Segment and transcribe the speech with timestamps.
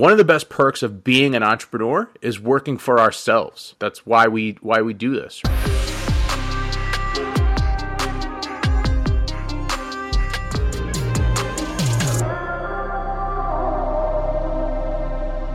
[0.00, 3.74] one of the best perks of being an entrepreneur is working for ourselves.
[3.78, 5.42] That's why we why we do this.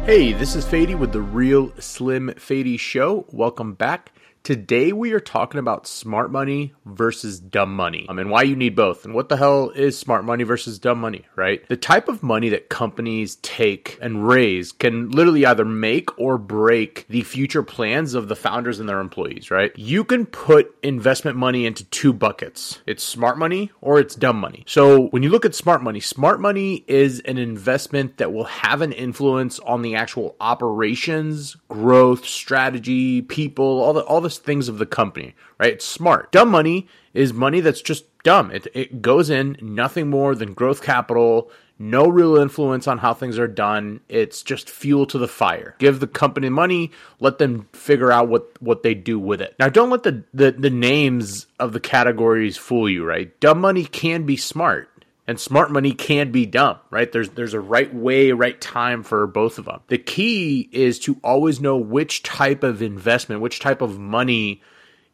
[0.05, 3.25] Hey, this is Fady with the Real Slim Fady Show.
[3.31, 4.11] Welcome back.
[4.45, 8.75] Today we are talking about smart money versus dumb money um, and why you need
[8.75, 9.03] both.
[9.03, 11.67] And what the hell is smart money versus dumb money, right?
[11.67, 17.07] The type of money that companies take and raise can literally either make or break
[17.09, 19.71] the future plans of the founders and their employees, right?
[19.75, 22.83] You can put investment money into two buckets.
[22.85, 24.63] It's smart money or it's dumb money.
[24.67, 28.83] So when you look at smart money, smart money is an investment that will have
[28.83, 34.77] an influence on the actual operations, growth, strategy, people, all the all the things of
[34.77, 35.73] the company, right?
[35.73, 36.31] It's smart.
[36.31, 38.51] Dumb money is money that's just dumb.
[38.51, 43.37] It, it goes in nothing more than growth capital, no real influence on how things
[43.37, 43.99] are done.
[44.09, 45.75] It's just fuel to the fire.
[45.79, 49.55] Give the company money, let them figure out what, what they do with it.
[49.59, 53.37] Now, don't let the, the, the names of the categories fool you, right?
[53.39, 54.89] Dumb money can be smart
[55.27, 57.11] and smart money can be dumb, right?
[57.11, 59.81] There's there's a right way, right time for both of them.
[59.87, 64.61] The key is to always know which type of investment, which type of money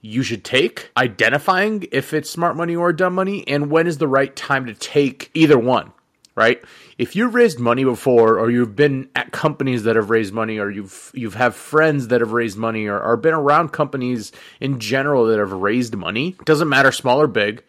[0.02, 4.08] you should take, identifying if it's smart money or dumb money, and when is the
[4.08, 5.94] right time to take either one,
[6.36, 6.59] right?
[6.98, 10.70] If you've raised money before, or you've been at companies that have raised money, or
[10.72, 15.26] you've you've have friends that have raised money, or, or been around companies in general
[15.28, 17.64] that have raised money, doesn't matter small or big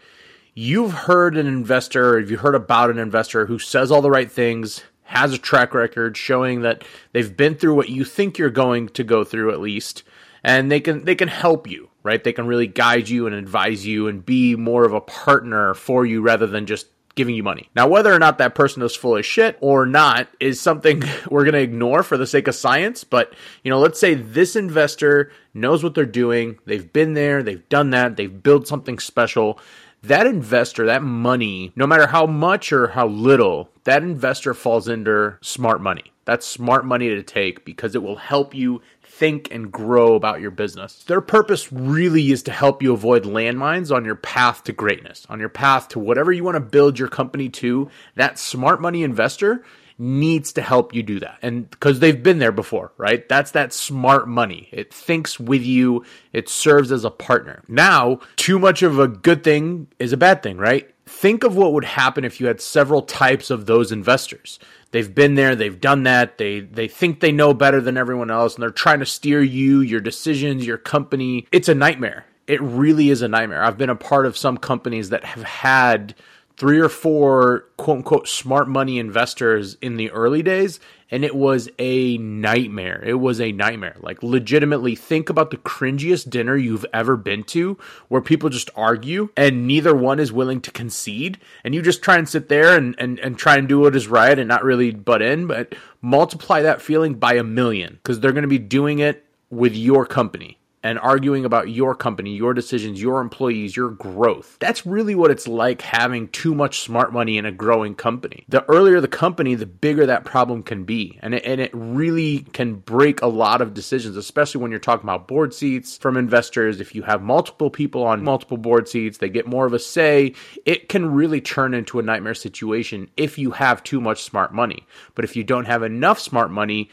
[0.55, 4.31] you've heard an investor, if you heard about an investor who says all the right
[4.31, 8.89] things, has a track record showing that they've been through what you think you're going
[8.89, 10.03] to go through at least,
[10.43, 12.25] and they can they can help you, right?
[12.25, 16.07] They can really guide you and advise you and be more of a partner for
[16.07, 17.69] you rather than just giving you money.
[17.77, 21.45] Now, whether or not that person is full of shit or not is something we're
[21.45, 23.05] going to ignore for the sake of science.
[23.05, 26.59] But, you know, let's say this investor knows what they're doing.
[26.65, 29.61] They've been there, they've done that, they've built something special
[30.03, 35.39] that investor, that money, no matter how much or how little, that investor falls under
[35.43, 36.13] smart money.
[36.25, 40.51] That's smart money to take because it will help you think and grow about your
[40.51, 41.05] business.
[41.05, 45.41] Their purpose really is to help you avoid landmines on your path to greatness, on
[45.41, 47.91] your path to whatever you want to build your company to.
[48.15, 49.65] That smart money investor
[49.99, 51.39] needs to help you do that.
[51.43, 53.29] And because they've been there before, right?
[53.29, 54.69] That's that smart money.
[54.73, 57.63] It thinks with you, it serves as a partner.
[57.69, 60.89] Now, too much of a good thing is a bad thing, right?
[61.07, 64.59] Think of what would happen if you had several types of those investors.
[64.93, 68.55] They've been there, they've done that, they they think they know better than everyone else
[68.55, 71.47] and they're trying to steer you, your decisions, your company.
[71.51, 72.27] It's a nightmare.
[72.47, 73.63] It really is a nightmare.
[73.63, 76.15] I've been a part of some companies that have had
[76.57, 80.81] three or four quote unquote smart money investors in the early days
[81.13, 83.03] and it was a nightmare.
[83.05, 83.97] It was a nightmare.
[84.01, 87.77] Like legitimately think about the cringiest dinner you've ever been to
[88.09, 92.17] where people just argue and neither one is willing to concede and you just try
[92.17, 94.91] and sit there and, and, and try and do what is right and not really
[94.91, 98.99] butt in, but multiply that feeling by a million because they're going to be doing
[98.99, 104.57] it with your company and arguing about your company, your decisions, your employees, your growth.
[104.61, 108.45] That's really what it's like having too much smart money in a growing company.
[108.49, 111.19] The earlier the company, the bigger that problem can be.
[111.23, 115.05] And it, and it really can break a lot of decisions, especially when you're talking
[115.05, 116.81] about board seats from investors.
[116.81, 120.35] If you have multiple people on multiple board seats, they get more of a say.
[120.65, 124.87] It can really turn into a nightmare situation if you have too much smart money.
[125.15, 126.91] But if you don't have enough smart money,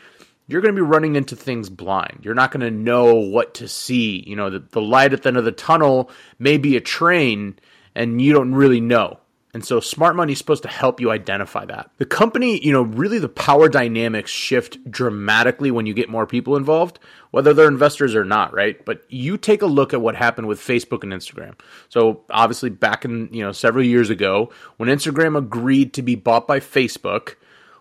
[0.50, 2.22] you're going to be running into things blind.
[2.24, 4.24] You're not going to know what to see.
[4.26, 7.60] You know, the, the light at the end of the tunnel may be a train
[7.94, 9.20] and you don't really know.
[9.54, 11.92] And so smart money is supposed to help you identify that.
[11.98, 16.56] The company, you know, really the power dynamics shift dramatically when you get more people
[16.56, 17.00] involved,
[17.32, 18.84] whether they're investors or not, right?
[18.86, 21.59] But you take a look at what happened with Facebook and Instagram.
[21.90, 26.48] So obviously back in, you know, several years ago, when Instagram agreed to be bought
[26.48, 27.36] by Facebook,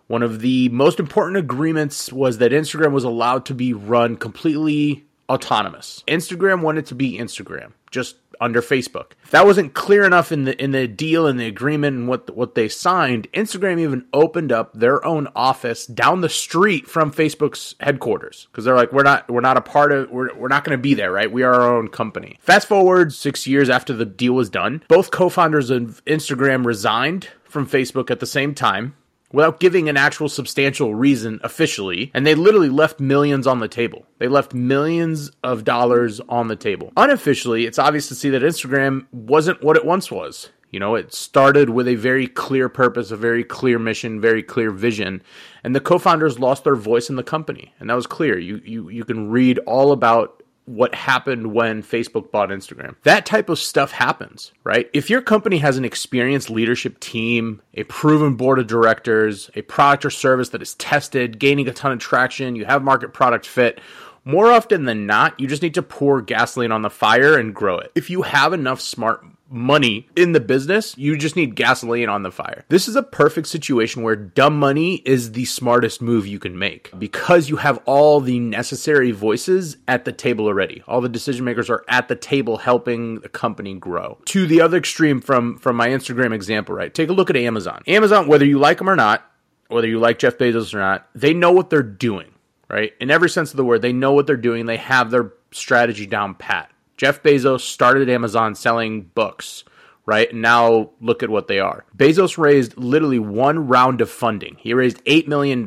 [0.08, 5.04] one of the most important agreements was that Instagram was allowed to be run completely
[5.28, 6.02] autonomous.
[6.08, 9.12] Instagram wanted to be Instagram, just under Facebook.
[9.24, 12.34] If that wasn't clear enough in the in the deal and the agreement and what
[12.34, 17.74] what they signed, Instagram even opened up their own office down the street from Facebook's
[17.80, 20.76] headquarters because they're like we're not we're not a part of we're we're not going
[20.76, 21.30] to be there, right?
[21.30, 22.38] We are our own company.
[22.40, 27.66] Fast forward 6 years after the deal was done, both co-founders of Instagram resigned from
[27.66, 28.94] Facebook at the same time
[29.32, 34.06] without giving an actual substantial reason officially, and they literally left millions on the table.
[34.18, 36.92] They left millions of dollars on the table.
[36.96, 40.50] Unofficially, it's obvious to see that Instagram wasn't what it once was.
[40.70, 44.70] You know, it started with a very clear purpose, a very clear mission, very clear
[44.70, 45.22] vision,
[45.64, 48.38] and the co-founders lost their voice in the company, and that was clear.
[48.38, 50.37] You you you can read all about
[50.68, 52.94] what happened when Facebook bought Instagram.
[53.04, 54.90] That type of stuff happens, right?
[54.92, 60.04] If your company has an experienced leadership team, a proven board of directors, a product
[60.04, 63.80] or service that is tested, gaining a ton of traction, you have market product fit,
[64.24, 67.78] more often than not, you just need to pour gasoline on the fire and grow
[67.78, 67.90] it.
[67.94, 72.30] If you have enough smart money in the business, you just need gasoline on the
[72.30, 72.64] fire.
[72.68, 76.90] This is a perfect situation where dumb money is the smartest move you can make
[76.98, 80.82] because you have all the necessary voices at the table already.
[80.86, 84.18] All the decision makers are at the table helping the company grow.
[84.26, 86.92] To the other extreme from from my Instagram example, right?
[86.92, 87.82] Take a look at Amazon.
[87.86, 89.24] Amazon whether you like them or not,
[89.68, 92.32] whether you like Jeff Bezos or not, they know what they're doing
[92.68, 92.92] right?
[93.00, 94.66] In every sense of the word, they know what they're doing.
[94.66, 96.70] They have their strategy down pat.
[96.98, 99.64] Jeff Bezos started Amazon selling books,
[100.04, 100.30] right?
[100.30, 101.84] And now look at what they are.
[101.96, 104.56] Bezos raised literally one round of funding.
[104.58, 105.66] He raised $8 million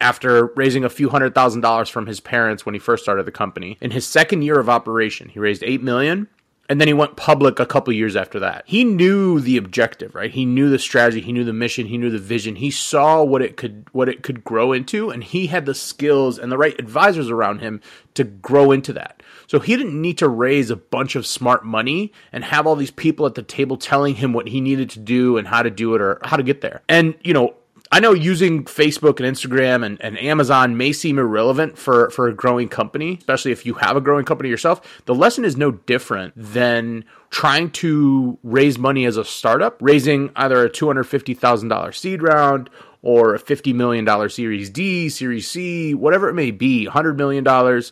[0.00, 3.32] after raising a few hundred thousand dollars from his parents when he first started the
[3.32, 3.78] company.
[3.80, 6.28] In his second year of operation, he raised 8 million
[6.68, 8.64] and then he went public a couple years after that.
[8.66, 10.30] He knew the objective, right?
[10.30, 12.56] He knew the strategy, he knew the mission, he knew the vision.
[12.56, 16.38] He saw what it could what it could grow into and he had the skills
[16.38, 17.80] and the right advisors around him
[18.14, 19.22] to grow into that.
[19.46, 22.90] So he didn't need to raise a bunch of smart money and have all these
[22.90, 25.94] people at the table telling him what he needed to do and how to do
[25.94, 26.82] it or how to get there.
[26.88, 27.54] And you know,
[27.92, 32.34] I know using Facebook and Instagram and, and Amazon may seem irrelevant for, for a
[32.34, 35.02] growing company, especially if you have a growing company yourself.
[35.04, 40.64] The lesson is no different than trying to raise money as a startup, raising either
[40.64, 42.70] a $250,000 seed round
[43.02, 47.44] or a $50 million Series D, Series C, whatever it may be, $100 million.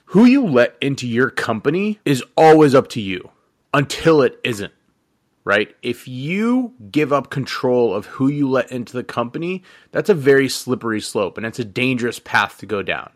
[0.06, 3.30] Who you let into your company is always up to you
[3.74, 4.72] until it isn't
[5.44, 5.74] right?
[5.82, 10.48] If you give up control of who you let into the company, that's a very
[10.48, 13.10] slippery slope and it's a dangerous path to go down.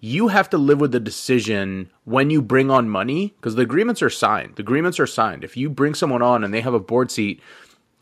[0.00, 4.02] You have to live with the decision when you bring on money because the agreements
[4.02, 4.56] are signed.
[4.56, 5.44] The agreements are signed.
[5.44, 7.40] If you bring someone on and they have a board seat,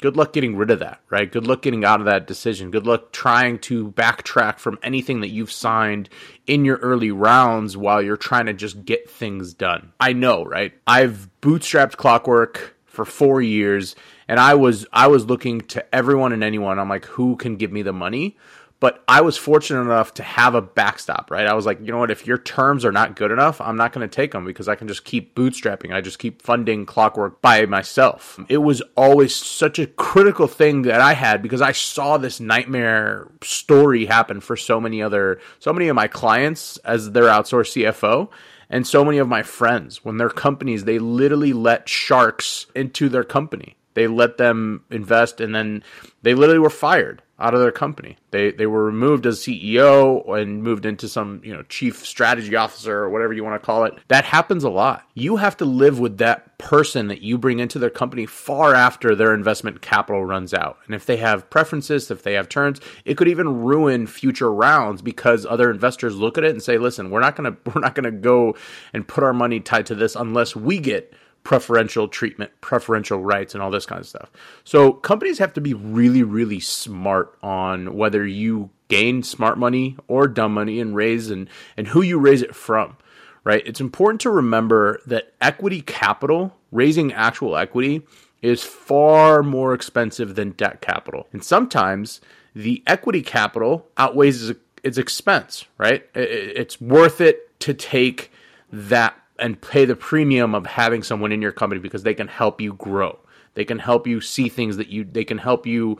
[0.00, 1.30] good luck getting rid of that, right?
[1.30, 2.72] Good luck getting out of that decision.
[2.72, 6.08] Good luck trying to backtrack from anything that you've signed
[6.46, 9.92] in your early rounds while you're trying to just get things done.
[10.00, 10.72] I know, right?
[10.88, 13.96] I've bootstrapped clockwork for four years,
[14.28, 16.78] and I was I was looking to everyone and anyone.
[16.78, 18.36] I'm like, who can give me the money?
[18.82, 21.46] But I was fortunate enough to have a backstop, right?
[21.46, 22.10] I was like, you know what?
[22.10, 24.74] If your terms are not good enough, I'm not going to take them because I
[24.74, 25.94] can just keep bootstrapping.
[25.94, 28.40] I just keep funding clockwork by myself.
[28.48, 33.28] It was always such a critical thing that I had because I saw this nightmare
[33.40, 38.30] story happen for so many other, so many of my clients as their outsourced CFO
[38.68, 43.22] and so many of my friends when their companies they literally let sharks into their
[43.22, 45.84] company they let them invest and then
[46.22, 48.16] they literally were fired out of their company.
[48.30, 52.98] They they were removed as CEO and moved into some, you know, chief strategy officer
[52.98, 53.94] or whatever you want to call it.
[54.08, 55.04] That happens a lot.
[55.14, 59.16] You have to live with that person that you bring into their company far after
[59.16, 60.78] their investment capital runs out.
[60.86, 65.02] And if they have preferences, if they have turns, it could even ruin future rounds
[65.02, 67.94] because other investors look at it and say, "Listen, we're not going to we're not
[67.94, 68.56] going to go
[68.92, 71.12] and put our money tied to this unless we get
[71.44, 74.30] preferential treatment, preferential rights, and all this kind of stuff.
[74.64, 80.28] So companies have to be really, really smart on whether you gain smart money or
[80.28, 82.96] dumb money and raise and, and who you raise it from.
[83.44, 83.66] Right?
[83.66, 88.06] It's important to remember that equity capital, raising actual equity,
[88.40, 91.26] is far more expensive than debt capital.
[91.32, 92.20] And sometimes
[92.54, 94.52] the equity capital outweighs
[94.84, 96.08] its expense, right?
[96.14, 98.30] It's worth it to take
[98.72, 102.60] that and pay the premium of having someone in your company because they can help
[102.60, 103.18] you grow.
[103.54, 105.98] They can help you see things that you they can help you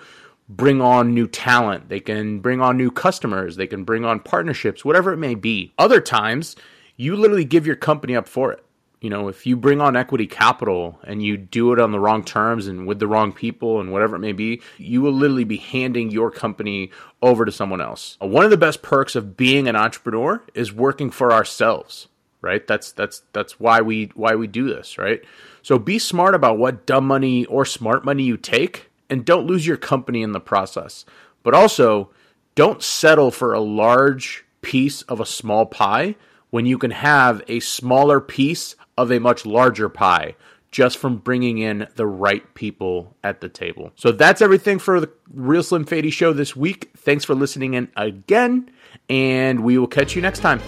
[0.48, 1.88] bring on new talent.
[1.88, 3.56] They can bring on new customers.
[3.56, 5.74] They can bring on partnerships, whatever it may be.
[5.76, 6.56] Other times,
[6.96, 8.64] you literally give your company up for it.
[9.00, 12.22] You know, if you bring on equity capital and you do it on the wrong
[12.22, 15.56] terms and with the wrong people and whatever it may be, you will literally be
[15.56, 18.16] handing your company over to someone else.
[18.20, 22.06] One of the best perks of being an entrepreneur is working for ourselves
[22.42, 22.66] right?
[22.66, 25.24] That's that's that's why we why we do this, right?
[25.62, 29.66] So be smart about what dumb money or smart money you take and don't lose
[29.66, 31.04] your company in the process.
[31.42, 32.10] But also
[32.54, 36.16] don't settle for a large piece of a small pie
[36.50, 40.34] when you can have a smaller piece of a much larger pie
[40.70, 43.92] just from bringing in the right people at the table.
[43.94, 46.90] So that's everything for the Real Slim Fady show this week.
[46.96, 48.70] Thanks for listening in again,
[49.08, 50.60] and we will catch you next time.